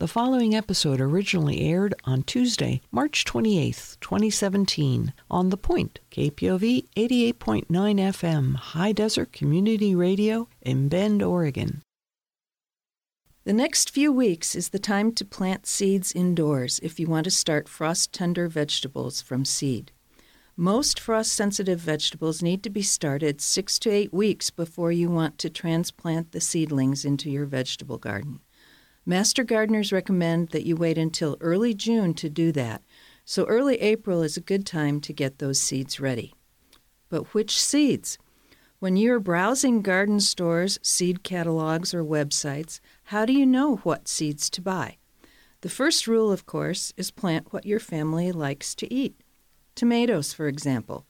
The 0.00 0.08
following 0.08 0.54
episode 0.54 0.98
originally 0.98 1.60
aired 1.60 1.94
on 2.04 2.22
Tuesday, 2.22 2.80
March 2.90 3.26
28th, 3.26 4.00
2017, 4.00 5.12
on 5.30 5.50
The 5.50 5.58
Point, 5.58 6.00
KPOV 6.10 6.86
88.9 6.96 7.66
FM, 7.66 8.54
High 8.54 8.92
Desert 8.92 9.30
Community 9.30 9.94
Radio 9.94 10.48
in 10.62 10.88
Bend, 10.88 11.22
Oregon. 11.22 11.82
The 13.44 13.52
next 13.52 13.90
few 13.90 14.10
weeks 14.10 14.54
is 14.54 14.70
the 14.70 14.78
time 14.78 15.12
to 15.12 15.24
plant 15.26 15.66
seeds 15.66 16.12
indoors 16.12 16.80
if 16.82 16.98
you 16.98 17.06
want 17.06 17.24
to 17.24 17.30
start 17.30 17.68
frost 17.68 18.10
tender 18.10 18.48
vegetables 18.48 19.20
from 19.20 19.44
seed. 19.44 19.92
Most 20.56 20.98
frost 20.98 21.32
sensitive 21.32 21.78
vegetables 21.78 22.40
need 22.40 22.62
to 22.62 22.70
be 22.70 22.80
started 22.80 23.42
six 23.42 23.78
to 23.80 23.90
eight 23.90 24.14
weeks 24.14 24.48
before 24.48 24.92
you 24.92 25.10
want 25.10 25.36
to 25.36 25.50
transplant 25.50 26.32
the 26.32 26.40
seedlings 26.40 27.04
into 27.04 27.30
your 27.30 27.44
vegetable 27.44 27.98
garden. 27.98 28.40
Master 29.10 29.42
gardeners 29.42 29.90
recommend 29.92 30.50
that 30.50 30.64
you 30.64 30.76
wait 30.76 30.96
until 30.96 31.36
early 31.40 31.74
June 31.74 32.14
to 32.14 32.30
do 32.30 32.52
that, 32.52 32.80
so 33.24 33.44
early 33.46 33.74
April 33.80 34.22
is 34.22 34.36
a 34.36 34.40
good 34.40 34.64
time 34.64 35.00
to 35.00 35.12
get 35.12 35.40
those 35.40 35.60
seeds 35.60 35.98
ready. 35.98 36.32
But 37.08 37.34
which 37.34 37.60
seeds? 37.60 38.18
When 38.78 38.96
you're 38.96 39.18
browsing 39.18 39.82
garden 39.82 40.20
stores, 40.20 40.78
seed 40.80 41.24
catalogs, 41.24 41.92
or 41.92 42.04
websites, 42.04 42.78
how 43.02 43.26
do 43.26 43.32
you 43.32 43.44
know 43.44 43.78
what 43.78 44.06
seeds 44.06 44.48
to 44.50 44.62
buy? 44.62 44.98
The 45.62 45.68
first 45.68 46.06
rule, 46.06 46.30
of 46.30 46.46
course, 46.46 46.92
is 46.96 47.10
plant 47.10 47.52
what 47.52 47.66
your 47.66 47.80
family 47.80 48.30
likes 48.30 48.76
to 48.76 48.94
eat. 48.94 49.20
Tomatoes, 49.74 50.32
for 50.32 50.46
example. 50.46 51.04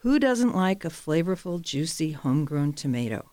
Who 0.00 0.18
doesn't 0.18 0.54
like 0.54 0.84
a 0.84 0.90
flavorful, 0.90 1.62
juicy, 1.62 2.12
homegrown 2.12 2.74
tomato? 2.74 3.30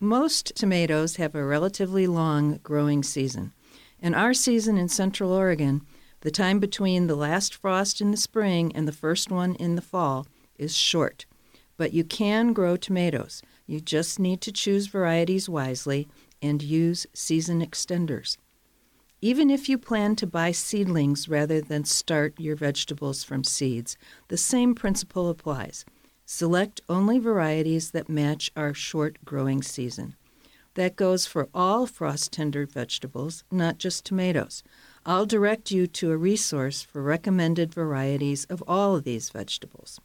Most 0.00 0.54
tomatoes 0.54 1.16
have 1.16 1.34
a 1.34 1.42
relatively 1.42 2.06
long 2.06 2.60
growing 2.62 3.02
season. 3.02 3.54
In 3.98 4.12
our 4.12 4.34
season 4.34 4.76
in 4.76 4.90
Central 4.90 5.32
Oregon, 5.32 5.86
the 6.20 6.30
time 6.30 6.58
between 6.58 7.06
the 7.06 7.16
last 7.16 7.54
frost 7.54 8.02
in 8.02 8.10
the 8.10 8.18
spring 8.18 8.70
and 8.74 8.86
the 8.86 8.92
first 8.92 9.30
one 9.30 9.54
in 9.54 9.74
the 9.74 9.80
fall 9.80 10.26
is 10.58 10.76
short. 10.76 11.24
But 11.78 11.94
you 11.94 12.04
can 12.04 12.52
grow 12.52 12.76
tomatoes. 12.76 13.40
You 13.66 13.80
just 13.80 14.18
need 14.18 14.42
to 14.42 14.52
choose 14.52 14.86
varieties 14.86 15.48
wisely 15.48 16.08
and 16.42 16.62
use 16.62 17.06
season 17.14 17.64
extenders. 17.64 18.36
Even 19.22 19.48
if 19.48 19.66
you 19.66 19.78
plan 19.78 20.14
to 20.16 20.26
buy 20.26 20.52
seedlings 20.52 21.26
rather 21.26 21.62
than 21.62 21.84
start 21.84 22.38
your 22.38 22.54
vegetables 22.54 23.24
from 23.24 23.44
seeds, 23.44 23.96
the 24.28 24.36
same 24.36 24.74
principle 24.74 25.30
applies. 25.30 25.86
Select 26.28 26.80
only 26.88 27.20
varieties 27.20 27.92
that 27.92 28.08
match 28.08 28.50
our 28.56 28.74
short 28.74 29.24
growing 29.24 29.62
season. 29.62 30.16
That 30.74 30.96
goes 30.96 31.24
for 31.24 31.48
all 31.54 31.86
frost 31.86 32.32
tender 32.32 32.66
vegetables, 32.66 33.44
not 33.50 33.78
just 33.78 34.04
tomatoes. 34.04 34.64
I'll 35.06 35.24
direct 35.24 35.70
you 35.70 35.86
to 35.86 36.10
a 36.10 36.16
resource 36.16 36.82
for 36.82 37.00
recommended 37.00 37.72
varieties 37.72 38.44
of 38.46 38.62
all 38.66 38.96
of 38.96 39.04
these 39.04 39.30
vegetables. 39.30 40.00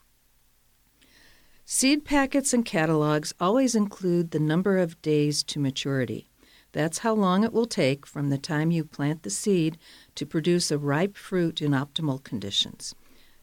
Seed 1.65 2.05
packets 2.05 2.53
and 2.53 2.63
catalogs 2.63 3.33
always 3.39 3.73
include 3.73 4.29
the 4.29 4.39
number 4.39 4.77
of 4.77 5.01
days 5.01 5.41
to 5.43 5.59
maturity. 5.59 6.29
That's 6.71 6.99
how 6.99 7.15
long 7.15 7.43
it 7.43 7.51
will 7.51 7.65
take 7.65 8.05
from 8.05 8.29
the 8.29 8.37
time 8.37 8.69
you 8.69 8.83
plant 8.83 9.23
the 9.23 9.31
seed 9.31 9.79
to 10.13 10.27
produce 10.27 10.69
a 10.69 10.77
ripe 10.77 11.17
fruit 11.17 11.61
in 11.63 11.71
optimal 11.71 12.23
conditions. 12.23 12.93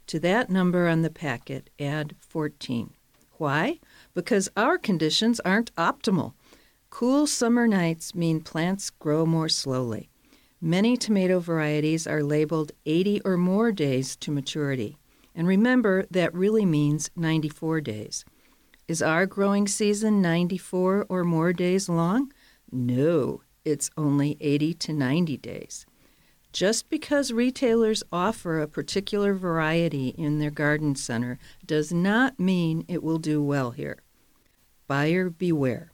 To 0.08 0.18
that 0.20 0.48
number 0.48 0.88
on 0.88 1.02
the 1.02 1.10
packet, 1.10 1.68
add 1.78 2.14
14. 2.18 2.94
Why? 3.36 3.78
Because 4.14 4.48
our 4.56 4.78
conditions 4.78 5.38
aren't 5.40 5.74
optimal. 5.76 6.32
Cool 6.88 7.26
summer 7.26 7.68
nights 7.68 8.14
mean 8.14 8.40
plants 8.40 8.88
grow 8.88 9.26
more 9.26 9.50
slowly. 9.50 10.08
Many 10.62 10.96
tomato 10.96 11.40
varieties 11.40 12.06
are 12.06 12.22
labeled 12.22 12.72
80 12.86 13.20
or 13.20 13.36
more 13.36 13.70
days 13.70 14.16
to 14.16 14.30
maturity. 14.30 14.96
And 15.34 15.46
remember, 15.46 16.06
that 16.10 16.34
really 16.34 16.64
means 16.64 17.10
94 17.14 17.82
days. 17.82 18.24
Is 18.88 19.02
our 19.02 19.26
growing 19.26 19.68
season 19.68 20.22
94 20.22 21.04
or 21.10 21.22
more 21.22 21.52
days 21.52 21.86
long? 21.86 22.32
No, 22.72 23.42
it's 23.62 23.90
only 23.98 24.38
80 24.40 24.72
to 24.72 24.92
90 24.94 25.36
days. 25.36 25.84
Just 26.52 26.88
because 26.88 27.32
retailers 27.32 28.02
offer 28.10 28.60
a 28.60 28.66
particular 28.66 29.34
variety 29.34 30.08
in 30.08 30.38
their 30.38 30.50
garden 30.50 30.94
center 30.96 31.38
does 31.64 31.92
not 31.92 32.40
mean 32.40 32.84
it 32.88 33.02
will 33.02 33.18
do 33.18 33.42
well 33.42 33.72
here. 33.72 33.98
Buyer 34.86 35.28
beware. 35.28 35.92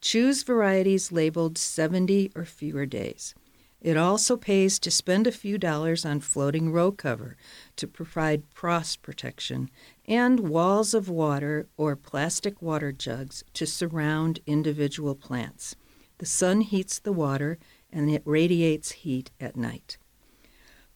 Choose 0.00 0.42
varieties 0.42 1.12
labeled 1.12 1.56
70 1.56 2.32
or 2.34 2.44
fewer 2.44 2.86
days. 2.86 3.34
It 3.80 3.96
also 3.96 4.36
pays 4.36 4.78
to 4.80 4.90
spend 4.90 5.26
a 5.26 5.32
few 5.32 5.56
dollars 5.56 6.04
on 6.04 6.20
floating 6.20 6.70
row 6.70 6.92
cover 6.92 7.36
to 7.76 7.86
provide 7.86 8.42
frost 8.52 9.00
protection 9.00 9.70
and 10.06 10.48
walls 10.50 10.92
of 10.92 11.08
water 11.08 11.66
or 11.78 11.96
plastic 11.96 12.60
water 12.60 12.92
jugs 12.92 13.42
to 13.54 13.66
surround 13.66 14.40
individual 14.46 15.14
plants. 15.14 15.76
The 16.18 16.26
sun 16.26 16.60
heats 16.60 16.98
the 16.98 17.12
water 17.12 17.58
and 17.92 18.10
it 18.10 18.22
radiates 18.24 18.92
heat 18.92 19.30
at 19.40 19.56
night. 19.56 19.98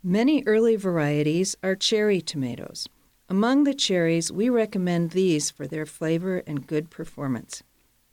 Many 0.03 0.43
early 0.47 0.77
varieties 0.77 1.56
are 1.62 1.75
cherry 1.75 2.21
tomatoes. 2.21 2.88
Among 3.28 3.65
the 3.65 3.75
cherries, 3.75 4.31
we 4.31 4.49
recommend 4.49 5.10
these 5.10 5.50
for 5.50 5.66
their 5.66 5.87
flavor 5.87 6.43
and 6.47 6.66
good 6.66 6.91
performance 6.91 7.62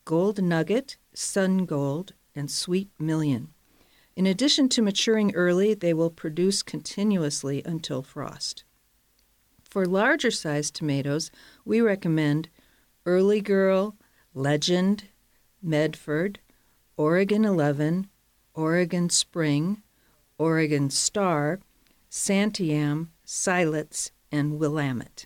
Gold 0.06 0.42
Nugget, 0.42 0.98
Sun 1.14 1.66
Gold, 1.66 2.14
and 2.34 2.50
Sweet 2.50 2.90
Million. 2.98 3.50
In 4.16 4.26
addition 4.26 4.70
to 4.70 4.82
maturing 4.82 5.36
early, 5.36 5.74
they 5.74 5.94
will 5.94 6.10
produce 6.10 6.64
continuously 6.64 7.62
until 7.66 8.02
frost. 8.02 8.64
For 9.64 9.86
larger 9.86 10.32
sized 10.32 10.76
tomatoes, 10.76 11.32
we 11.64 11.82
recommend 11.82 12.50
Early 13.06 13.42
Girl, 13.42 13.96
Legend, 14.34 15.06
Medford, 15.62 16.40
Oregon 16.98 17.46
11, 17.46 18.08
Oregon 18.54 19.10
Spring, 19.10 19.82
Oregon 20.38 20.90
Star, 20.90 21.60
Santiam, 22.10 23.10
Siletz, 23.26 24.12
and 24.32 24.60
Willamette. 24.60 25.26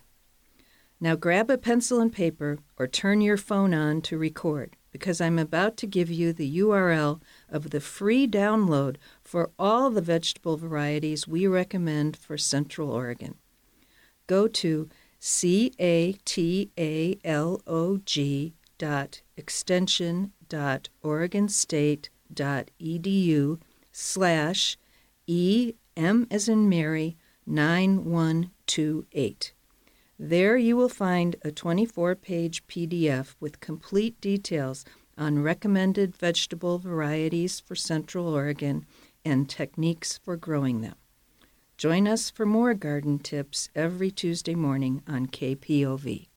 Now 1.00 1.14
grab 1.14 1.50
a 1.50 1.58
pencil 1.58 2.00
and 2.00 2.12
paper 2.12 2.58
or 2.78 2.86
turn 2.86 3.20
your 3.20 3.36
phone 3.36 3.74
on 3.74 4.00
to 4.02 4.16
record 4.16 4.76
because 4.92 5.20
I'm 5.20 5.38
about 5.38 5.76
to 5.78 5.86
give 5.86 6.10
you 6.10 6.32
the 6.32 6.58
URL 6.58 7.20
of 7.50 7.70
the 7.70 7.80
free 7.80 8.26
download 8.26 8.96
for 9.22 9.50
all 9.58 9.90
the 9.90 10.00
vegetable 10.00 10.56
varieties 10.56 11.28
we 11.28 11.46
recommend 11.46 12.16
for 12.16 12.38
Central 12.38 12.90
Oregon. 12.90 13.34
Go 14.26 14.48
to 14.48 14.88
c-a-t-a-l-o-g 15.18 16.14
extension 19.36 20.32
dot 20.48 20.88
oregonstate.edu 22.34 23.60
slash 23.92 24.76
E 25.26 25.74
M 25.96 26.26
as 26.30 26.48
in 26.48 26.68
Mary 26.68 27.16
9128. 27.46 29.52
There 30.18 30.56
you 30.56 30.76
will 30.76 30.88
find 30.88 31.36
a 31.42 31.50
24 31.50 32.14
page 32.16 32.66
PDF 32.66 33.34
with 33.40 33.60
complete 33.60 34.18
details 34.20 34.84
on 35.18 35.42
recommended 35.42 36.16
vegetable 36.16 36.78
varieties 36.78 37.60
for 37.60 37.74
Central 37.74 38.28
Oregon 38.28 38.86
and 39.24 39.48
techniques 39.48 40.18
for 40.18 40.36
growing 40.36 40.82
them. 40.82 40.94
Join 41.76 42.08
us 42.08 42.30
for 42.30 42.46
more 42.46 42.74
garden 42.74 43.18
tips 43.18 43.68
every 43.74 44.10
Tuesday 44.10 44.54
morning 44.54 45.02
on 45.06 45.26
KPOV. 45.26 46.28